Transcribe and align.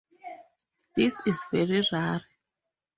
This 0.95 1.21
is 1.27 1.39
very 1.51 1.83
rare. 1.91 2.23